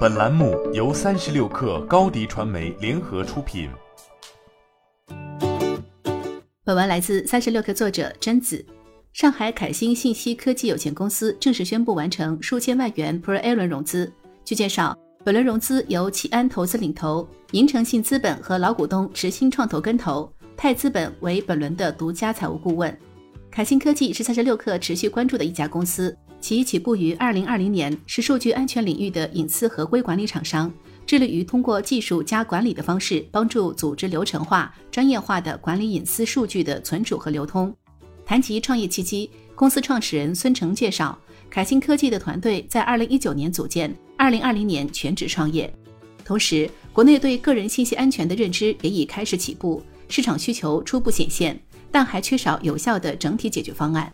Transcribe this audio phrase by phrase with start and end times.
[0.00, 3.70] 本栏目由三十六氪高低传媒联合出品。
[6.64, 8.64] 本文来自三十六氪作者贞子。
[9.12, 14.12] 上海凯星信息科技有限公司正式宣布完成数千万元 Pre-A 轮融资。
[14.44, 22.96] 据介绍，本轮融资由启安投资领投，银诚信资本和老股东持新创投跟投，泰资本为本轮的独家财务顾问。
[23.50, 26.16] 凯星科技是三十六氪持续关注的一家公司。
[26.40, 30.72] 其起步于二零二零年，是数据安全领域的隐私合规管理厂商，
[31.06, 37.74] 致力于通过技术加管理的方式，帮助组织流程化、专业化的管理隐私数据的存储和流通。
[38.24, 41.18] 谈及创业契机，公司创始人孙成介绍，
[41.50, 45.72] 凯星科技的团队在二零一九年组建，二零二零年全职创业。
[46.24, 51.60] 同时，国内对个人信息安全的认知也已开始起步，市场需求初步显现，
[51.90, 54.12] 但还缺少有效的整体解决方案。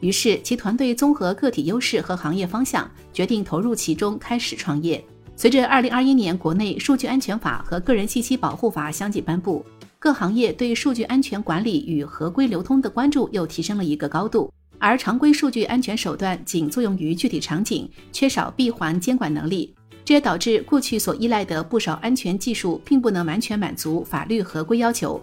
[0.00, 5.04] 于是，其团队综合个体优势和行业方向，决定投入其中，开始创业。
[5.34, 9.64] 随着二零二一年国内数据安全法和个人信息保护法相继颁布，
[9.98, 14.52] 各行业对数据安全管理与合规流通的关注又提升了一个高度。
[14.78, 25.20] 而常规数据安全手段仅作用于具体场景，缺少闭环监管能力，这也导致过去所依赖的不少安全技术并不能完全满足法律合规要求。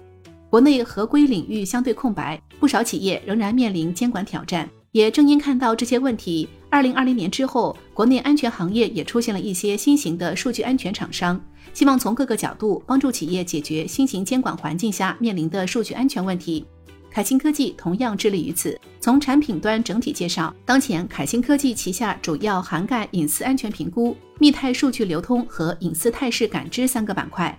[0.50, 4.68] 国内合规领域相对空白，不少企业仍然面临监管挑战。
[4.92, 11.40] 也正因看到这些问题，二零二零年之后，国内安全行业也出现了一些新型的数据安全厂商，
[11.76, 16.66] 希望从各个角度帮助企业解决新型监管环境下面临的数据安全问题。
[17.12, 18.76] 凯星科技同样致力于此。
[19.00, 27.56] 从产品端整体介绍，当前凯星科技旗下主要涵盖隐私安全评估、密态数据流通和隐私态势感知三个板块。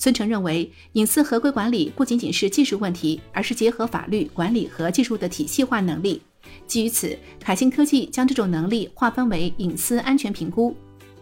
[0.00, 6.22] 孙成认为，隐私合规管理不仅仅是技术问题，而是结合法律管理和技术的体系化能力。
[6.66, 10.74] 基于此，凯信科技将这种能力划分为隐私安全评估、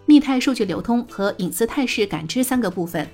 [0.06, 3.04] 密态数据流通和隐私态势感知三个部分。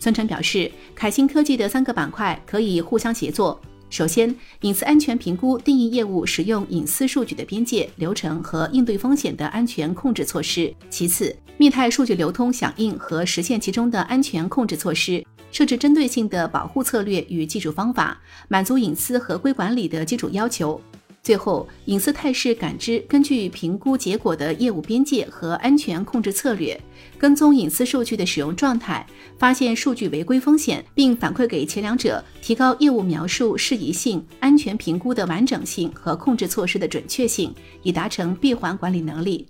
[0.00, 3.60] 孙成表示，凯信科技的三个板块可以互相协作。
[3.90, 20.80] 首先，隐私安全评估定义业务使用隐私数据的边界、流程和应对风险的安全控制措施；其次，密态数据流通响应和实现其中的安全控制措施，设置针对性的保护策略与技术方法，满足隐私合规管理的基础要求。
[21.24, 26.78] 最后，隐私态势感知根据评估结果的业务边界和安全控制策略，
[27.16, 29.06] 跟踪隐私数据的使用状态，
[29.38, 39.48] 发现数据违规风险，并反馈给前两者，提高业务描述适宜性、安全评估的完整性和控制措施的准确性，以达成闭环管理能力。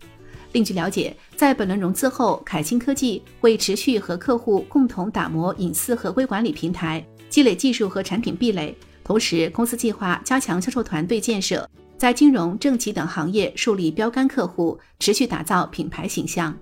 [0.53, 8.73] 另据了解，在本轮融资后，凯星科技会持续和客户共同打磨隐私合规管理平台，积累技术和产品壁垒。
[9.05, 16.57] 同时，公司计划加强销售团队建设，在金融、政企等行业树立标杆客户，持续打造品牌形象。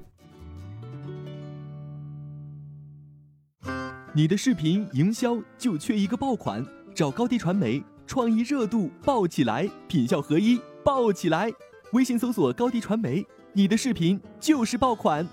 [4.13, 11.49] 你的视频营销就缺一个爆款，找高低传媒，创意热度爆起来，品效合一爆起来。
[11.93, 15.27] 微信搜索高低传媒，你的视频就是爆款。